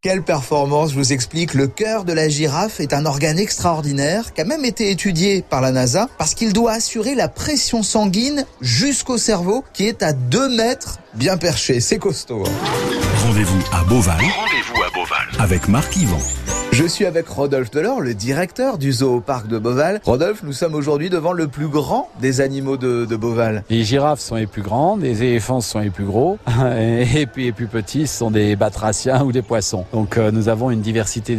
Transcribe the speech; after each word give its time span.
Quelle 0.00 0.22
performance, 0.22 0.90
je 0.90 0.94
vous 0.94 1.12
explique. 1.12 1.54
Le 1.54 1.66
cœur 1.66 2.04
de 2.04 2.12
la 2.12 2.28
girafe 2.28 2.78
est 2.78 2.92
un 2.92 3.04
organe 3.04 3.36
extraordinaire 3.36 4.32
qui 4.32 4.40
a 4.40 4.44
même 4.44 4.64
été 4.64 4.92
étudié 4.92 5.42
par 5.42 5.60
la 5.60 5.72
NASA 5.72 6.08
parce 6.18 6.34
qu'il 6.34 6.52
doit 6.52 6.70
assurer 6.70 7.16
la 7.16 7.26
pression 7.26 7.82
sanguine 7.82 8.46
jusqu'au 8.60 9.18
cerveau 9.18 9.64
qui 9.72 9.88
est 9.88 10.04
à 10.04 10.12
2 10.12 10.50
mètres 10.56 11.00
bien 11.14 11.36
perché. 11.36 11.80
C'est 11.80 11.98
costaud. 11.98 12.44
hein. 12.46 13.26
Rendez-vous 13.26 13.58
à 13.72 13.82
Beauval 13.82 14.20
Rendez-vous 14.20 14.82
à 14.84 14.90
Beauval. 14.94 15.28
avec 15.40 15.66
Marc 15.66 15.96
Yvan. 15.96 16.20
Je 16.78 16.86
suis 16.86 17.06
avec 17.06 17.26
Rodolphe 17.26 17.72
Delors, 17.72 18.00
le 18.00 18.14
directeur 18.14 18.78
du 18.78 18.92
zoo 18.92 19.16
au 19.16 19.20
parc 19.20 19.48
de 19.48 19.58
Beauval. 19.58 20.00
Rodolphe, 20.04 20.44
nous 20.44 20.52
sommes 20.52 20.76
aujourd'hui 20.76 21.10
devant 21.10 21.32
le 21.32 21.48
plus 21.48 21.66
grand 21.66 22.08
des 22.20 22.40
animaux 22.40 22.76
de, 22.76 23.04
de 23.04 23.16
Beauval. 23.16 23.64
Les 23.68 23.82
girafes 23.82 24.20
sont 24.20 24.36
les 24.36 24.46
plus 24.46 24.62
grandes, 24.62 25.02
les 25.02 25.24
éléphants 25.24 25.60
sont 25.60 25.80
les 25.80 25.90
plus 25.90 26.04
gros, 26.04 26.38
et 26.78 27.26
puis 27.26 27.46
les 27.46 27.52
plus 27.52 27.66
petits 27.66 28.06
sont 28.06 28.30
des 28.30 28.54
batraciens 28.54 29.24
ou 29.24 29.32
des 29.32 29.42
poissons. 29.42 29.86
Donc 29.92 30.18
euh, 30.18 30.30
nous 30.30 30.48
avons 30.48 30.70
une 30.70 30.80
diversité 30.80 31.36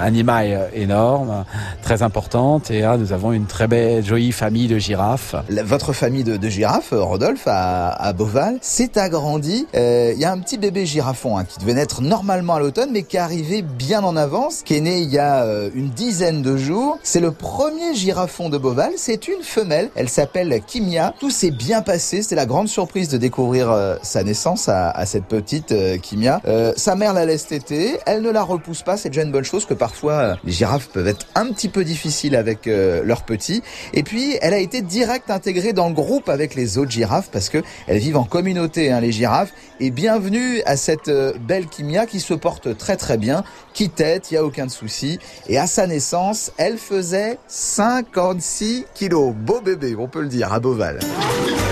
animale 0.00 0.70
énorme, 0.72 1.44
très 1.82 2.02
importante, 2.04 2.70
et 2.70 2.82
là 2.82 2.96
nous 2.96 3.12
avons 3.12 3.32
une 3.32 3.46
très 3.46 3.66
belle, 3.66 4.04
jolie 4.04 4.30
famille 4.30 4.68
de 4.68 4.78
girafes. 4.78 5.34
La- 5.48 5.64
votre 5.64 5.92
famille 5.92 6.22
de, 6.22 6.36
de 6.36 6.48
girafes, 6.48 6.92
Rodolphe, 6.92 7.48
à, 7.48 7.88
à 7.88 8.12
Beauval, 8.12 8.58
s'est 8.60 8.98
agrandie. 9.00 9.66
Euh, 9.74 10.12
Il 10.14 10.20
y 10.20 10.24
a 10.24 10.30
un 10.30 10.38
petit 10.38 10.58
bébé 10.58 10.86
girafon 10.86 11.38
hein, 11.38 11.44
qui 11.44 11.58
devait 11.58 11.74
naître 11.74 12.02
normalement 12.02 12.54
à 12.54 12.60
l'automne, 12.60 12.90
mais 12.92 13.02
qui 13.02 13.16
est 13.16 13.20
arrivé 13.20 13.62
bien 13.62 14.04
en 14.04 14.14
avance, 14.28 14.62
qui 14.62 14.74
est 14.74 14.80
né 14.80 14.98
il 14.98 15.08
y 15.08 15.18
a 15.18 15.44
euh, 15.44 15.70
une 15.74 15.88
dizaine 15.88 16.42
de 16.42 16.58
jours. 16.58 16.98
C'est 17.02 17.18
le 17.18 17.32
premier 17.32 17.94
girafon 17.94 18.50
de 18.50 18.58
Beauval. 18.58 18.92
C'est 18.98 19.26
une 19.26 19.42
femelle. 19.42 19.88
Elle 19.94 20.10
s'appelle 20.10 20.60
Kimia. 20.66 21.14
Tout 21.18 21.30
s'est 21.30 21.50
bien 21.50 21.80
passé. 21.80 22.20
C'était 22.20 22.34
la 22.34 22.44
grande 22.44 22.68
surprise 22.68 23.08
de 23.08 23.16
découvrir 23.16 23.70
euh, 23.70 23.96
sa 24.02 24.22
naissance 24.22 24.68
à, 24.68 25.06
cette 25.06 25.24
petite 25.24 25.72
euh, 25.72 25.96
Kimia. 25.96 26.42
Sa 26.76 26.94
mère 26.94 27.14
la 27.14 27.24
laisse 27.24 27.46
téter. 27.46 27.98
Elle 28.04 28.20
ne 28.20 28.30
la 28.30 28.42
repousse 28.42 28.82
pas. 28.82 28.98
C'est 28.98 29.08
déjà 29.08 29.22
une 29.22 29.32
bonne 29.32 29.44
chose 29.44 29.64
que 29.64 29.72
parfois 29.72 30.36
les 30.44 30.52
girafes 30.52 30.88
peuvent 30.88 31.08
être 31.08 31.26
un 31.34 31.46
petit 31.46 31.70
peu 31.70 31.82
difficiles 31.82 32.36
avec 32.36 32.66
leurs 32.66 33.22
petits. 33.22 33.62
Et 33.94 34.02
puis, 34.02 34.36
elle 34.42 34.52
a 34.52 34.58
été 34.58 34.82
direct 34.82 35.30
intégrée 35.30 35.72
dans 35.72 35.88
le 35.88 35.94
groupe 35.94 36.28
avec 36.28 36.54
les 36.54 36.76
autres 36.76 36.90
girafes 36.90 37.30
parce 37.32 37.48
que 37.48 37.62
elles 37.86 37.98
vivent 37.98 38.18
en 38.18 38.24
communauté, 38.24 38.92
hein, 38.92 39.00
les 39.00 39.12
girafes. 39.12 39.52
Et 39.80 39.90
bienvenue 39.90 40.60
à 40.66 40.76
cette 40.76 41.10
belle 41.40 41.66
Kimia 41.66 42.04
qui 42.04 42.20
se 42.20 42.34
porte 42.34 42.76
très 42.76 42.96
très 42.96 43.16
bien, 43.16 43.44
qui 43.72 43.88
tête, 44.18 44.30
il 44.30 44.34
y 44.34 44.36
a 44.36 44.44
aucun 44.44 44.68
souci. 44.68 45.18
Et 45.48 45.58
à 45.58 45.66
sa 45.66 45.86
naissance, 45.86 46.52
elle 46.56 46.78
faisait 46.78 47.38
56 47.46 48.86
kilos. 48.94 49.32
Beau 49.34 49.60
bébé, 49.60 49.96
on 49.98 50.08
peut 50.08 50.22
le 50.22 50.28
dire, 50.28 50.52
à 50.52 50.60
Beauval. 50.60 50.98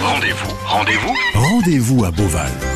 Rendez-vous. 0.02 0.54
Rendez-vous 0.64 1.14
Rendez-vous 1.34 2.04
à 2.04 2.10
Beauval. 2.10 2.75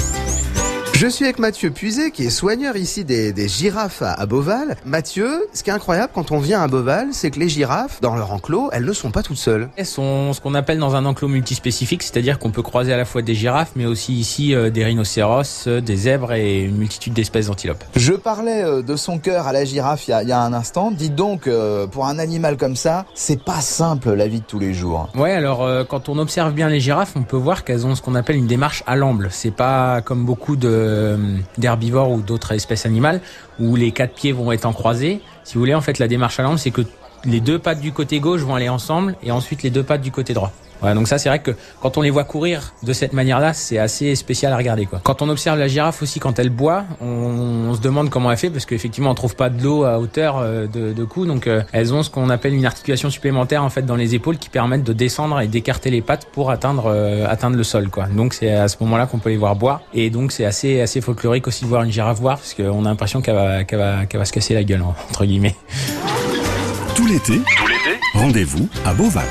Je 1.00 1.06
suis 1.06 1.24
avec 1.24 1.38
Mathieu 1.38 1.70
Puiset, 1.70 2.10
qui 2.10 2.26
est 2.26 2.28
soigneur 2.28 2.76
ici 2.76 3.06
des, 3.06 3.32
des 3.32 3.48
girafes 3.48 4.02
à, 4.02 4.12
à 4.12 4.26
Beauval. 4.26 4.76
Mathieu, 4.84 5.46
ce 5.54 5.62
qui 5.62 5.70
est 5.70 5.72
incroyable 5.72 6.12
quand 6.14 6.30
on 6.30 6.38
vient 6.40 6.60
à 6.60 6.68
Beauval, 6.68 7.08
c'est 7.12 7.30
que 7.30 7.40
les 7.40 7.48
girafes, 7.48 8.02
dans 8.02 8.16
leur 8.16 8.32
enclos, 8.32 8.68
elles 8.70 8.84
ne 8.84 8.92
sont 8.92 9.10
pas 9.10 9.22
toutes 9.22 9.38
seules. 9.38 9.70
Elles 9.78 9.86
sont 9.86 10.34
ce 10.34 10.42
qu'on 10.42 10.54
appelle 10.54 10.78
dans 10.78 10.96
un 10.96 11.06
enclos 11.06 11.28
multispécifique, 11.28 12.02
c'est-à-dire 12.02 12.38
qu'on 12.38 12.50
peut 12.50 12.60
croiser 12.60 12.92
à 12.92 12.98
la 12.98 13.06
fois 13.06 13.22
des 13.22 13.34
girafes, 13.34 13.70
mais 13.76 13.86
aussi 13.86 14.12
ici 14.12 14.54
euh, 14.54 14.68
des 14.68 14.84
rhinocéros, 14.84 15.64
euh, 15.68 15.80
des 15.80 15.96
zèbres 15.96 16.34
et 16.34 16.64
une 16.64 16.76
multitude 16.76 17.14
d'espèces 17.14 17.46
d'antilopes. 17.46 17.82
Je 17.96 18.12
parlais 18.12 18.62
euh, 18.62 18.82
de 18.82 18.94
son 18.94 19.18
cœur 19.18 19.46
à 19.46 19.54
la 19.54 19.64
girafe 19.64 20.06
il 20.06 20.10
y 20.10 20.12
a, 20.12 20.22
y 20.22 20.32
a 20.32 20.40
un 20.42 20.52
instant. 20.52 20.90
Dites 20.90 21.14
donc, 21.14 21.46
euh, 21.46 21.86
pour 21.86 22.04
un 22.04 22.18
animal 22.18 22.58
comme 22.58 22.76
ça, 22.76 23.06
c'est 23.14 23.42
pas 23.42 23.62
simple 23.62 24.12
la 24.12 24.28
vie 24.28 24.40
de 24.40 24.46
tous 24.46 24.58
les 24.58 24.74
jours. 24.74 25.08
Ouais, 25.14 25.32
alors 25.32 25.62
euh, 25.64 25.82
quand 25.82 26.10
on 26.10 26.18
observe 26.18 26.52
bien 26.52 26.68
les 26.68 26.78
girafes, 26.80 27.14
on 27.16 27.22
peut 27.22 27.38
voir 27.38 27.64
qu'elles 27.64 27.86
ont 27.86 27.94
ce 27.94 28.02
qu'on 28.02 28.16
appelle 28.16 28.36
une 28.36 28.46
démarche 28.46 28.84
à 28.86 28.96
l'amble. 28.96 29.28
C'est 29.30 29.50
pas 29.50 30.02
comme 30.02 30.26
beaucoup 30.26 30.56
de 30.56 30.88
d'herbivores 31.58 32.10
ou 32.10 32.20
d'autres 32.20 32.52
espèces 32.52 32.86
animales 32.86 33.20
où 33.58 33.76
les 33.76 33.92
quatre 33.92 34.14
pieds 34.14 34.32
vont 34.32 34.52
être 34.52 34.66
en 34.66 34.72
croisés. 34.72 35.20
Si 35.44 35.54
vous 35.54 35.60
voulez, 35.60 35.74
en 35.74 35.80
fait, 35.80 35.98
la 35.98 36.08
démarche 36.08 36.38
à 36.40 36.42
l'amble, 36.42 36.58
c'est 36.58 36.70
que 36.70 36.82
les 37.24 37.40
deux 37.40 37.58
pattes 37.58 37.80
du 37.80 37.92
côté 37.92 38.20
gauche 38.20 38.40
vont 38.40 38.54
aller 38.54 38.68
ensemble 38.68 39.16
et 39.22 39.30
ensuite 39.30 39.62
les 39.62 39.70
deux 39.70 39.82
pattes 39.82 40.00
du 40.00 40.10
côté 40.10 40.32
droit. 40.32 40.52
Voilà, 40.80 40.94
donc 40.94 41.08
ça 41.08 41.18
c'est 41.18 41.28
vrai 41.28 41.38
que 41.40 41.52
quand 41.80 41.98
on 41.98 42.02
les 42.02 42.10
voit 42.10 42.24
courir 42.24 42.72
de 42.82 42.92
cette 42.92 43.12
manière-là, 43.12 43.52
c'est 43.54 43.78
assez 43.78 44.14
spécial 44.14 44.52
à 44.52 44.56
regarder 44.56 44.86
quoi. 44.86 45.00
Quand 45.02 45.22
on 45.22 45.28
observe 45.28 45.58
la 45.58 45.68
girafe 45.68 46.02
aussi 46.02 46.20
quand 46.20 46.38
elle 46.38 46.50
boit, 46.50 46.84
on, 47.00 47.06
on 47.06 47.74
se 47.74 47.80
demande 47.80 48.10
comment 48.10 48.30
elle 48.30 48.38
fait 48.38 48.50
parce 48.50 48.66
qu'effectivement 48.66 49.10
on 49.10 49.14
trouve 49.14 49.36
pas 49.36 49.50
de 49.50 49.62
l'eau 49.62 49.84
à 49.84 49.98
hauteur 49.98 50.38
euh, 50.38 50.66
de, 50.66 50.92
de 50.92 51.04
cou, 51.04 51.26
donc 51.26 51.46
euh, 51.46 51.62
elles 51.72 51.92
ont 51.94 52.02
ce 52.02 52.10
qu'on 52.10 52.30
appelle 52.30 52.54
une 52.54 52.66
articulation 52.66 53.10
supplémentaire 53.10 53.62
en 53.64 53.70
fait 53.70 53.82
dans 53.82 53.96
les 53.96 54.14
épaules 54.14 54.38
qui 54.38 54.48
permettent 54.48 54.84
de 54.84 54.92
descendre 54.92 55.40
et 55.40 55.48
d'écarter 55.48 55.90
les 55.90 56.02
pattes 56.02 56.26
pour 56.32 56.50
atteindre 56.50 56.84
euh, 56.86 57.26
atteindre 57.28 57.56
le 57.56 57.64
sol 57.64 57.88
quoi. 57.90 58.06
Donc 58.06 58.34
c'est 58.34 58.52
à 58.52 58.68
ce 58.68 58.76
moment-là 58.80 59.06
qu'on 59.06 59.18
peut 59.18 59.30
les 59.30 59.36
voir 59.36 59.56
boire 59.56 59.82
et 59.94 60.10
donc 60.10 60.32
c'est 60.32 60.44
assez 60.44 60.80
assez 60.80 61.00
folklorique 61.00 61.46
aussi 61.46 61.64
de 61.64 61.68
voir 61.68 61.82
une 61.82 61.92
girafe 61.92 62.20
boire 62.20 62.38
parce 62.38 62.54
qu'on 62.54 62.84
a 62.84 62.88
l'impression 62.88 63.20
qu'elle 63.20 63.34
va 63.34 63.64
qu'elle 63.64 63.78
va 63.78 64.06
qu'elle 64.06 64.20
va 64.20 64.24
se 64.24 64.32
casser 64.32 64.54
la 64.54 64.64
gueule 64.64 64.82
entre 65.10 65.24
guillemets. 65.24 65.56
Tout 66.94 67.06
l'été, 67.06 67.40
Tout 67.56 67.66
l'été 67.66 67.98
rendez-vous 68.14 68.68
à 68.84 68.92
Beauval. 68.92 69.26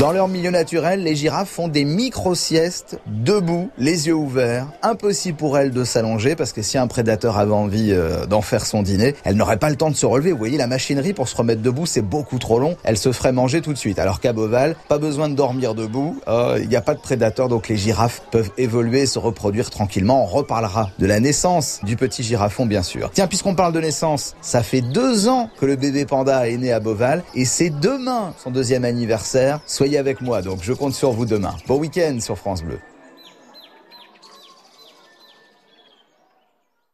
Dans 0.00 0.10
leur 0.10 0.26
milieu 0.26 0.50
naturel, 0.50 1.04
les 1.04 1.14
girafes 1.14 1.48
font 1.48 1.68
des 1.68 1.84
micro-siestes, 1.84 2.98
debout, 3.06 3.70
les 3.78 4.08
yeux 4.08 4.14
ouverts. 4.14 4.66
Impossible 4.82 5.38
pour 5.38 5.56
elles 5.56 5.70
de 5.70 5.84
s'allonger 5.84 6.34
parce 6.34 6.52
que 6.52 6.62
si 6.62 6.76
un 6.76 6.88
prédateur 6.88 7.38
avait 7.38 7.52
envie 7.52 7.92
euh, 7.92 8.26
d'en 8.26 8.42
faire 8.42 8.66
son 8.66 8.82
dîner, 8.82 9.14
elle 9.24 9.36
n'aurait 9.36 9.56
pas 9.56 9.70
le 9.70 9.76
temps 9.76 9.90
de 9.90 9.96
se 9.96 10.04
relever. 10.04 10.32
Vous 10.32 10.38
voyez, 10.38 10.58
la 10.58 10.66
machinerie 10.66 11.12
pour 11.12 11.28
se 11.28 11.36
remettre 11.36 11.62
debout, 11.62 11.86
c'est 11.86 12.02
beaucoup 12.02 12.38
trop 12.38 12.58
long. 12.58 12.76
Elle 12.82 12.98
se 12.98 13.12
ferait 13.12 13.32
manger 13.32 13.62
tout 13.62 13.72
de 13.72 13.78
suite. 13.78 14.00
Alors 14.00 14.20
qu'à 14.20 14.32
Beauval, 14.32 14.74
pas 14.88 14.98
besoin 14.98 15.28
de 15.28 15.36
dormir 15.36 15.74
debout. 15.74 16.20
Euh, 16.26 16.58
Il 16.60 16.68
n'y 16.68 16.76
a 16.76 16.82
pas 16.82 16.94
de 16.94 17.00
prédateur, 17.00 17.48
donc 17.48 17.68
les 17.68 17.76
girafes 17.76 18.20
peuvent 18.32 18.50
évoluer 18.58 19.02
et 19.02 19.06
se 19.06 19.20
reproduire 19.20 19.70
tranquillement. 19.70 20.24
On 20.24 20.26
reparlera 20.26 20.90
de 20.98 21.06
la 21.06 21.20
naissance 21.20 21.78
du 21.84 21.96
petit 21.96 22.24
girafon, 22.24 22.66
bien 22.66 22.82
sûr. 22.82 23.10
Tiens, 23.14 23.28
puisqu'on 23.28 23.54
parle 23.54 23.72
de 23.72 23.80
naissance, 23.80 24.34
ça 24.42 24.64
fait 24.64 24.80
deux 24.80 25.28
ans 25.28 25.50
que 25.60 25.66
le 25.66 25.76
bébé 25.76 26.04
panda 26.04 26.48
est 26.48 26.56
né 26.56 26.72
à 26.72 26.80
Beauval 26.80 27.22
et 27.36 27.44
c'est 27.44 27.70
demain 27.70 28.34
son 28.42 28.50
deuxième 28.50 28.84
anniversaire. 28.84 29.60
Soyez 29.84 29.98
avec 29.98 30.22
moi, 30.22 30.40
donc 30.40 30.60
je 30.62 30.72
compte 30.72 30.94
sur 30.94 31.10
vous 31.10 31.26
demain. 31.26 31.54
Bon 31.66 31.78
week-end 31.78 32.16
sur 32.18 32.38
France 32.38 32.62
Bleu. 32.62 32.78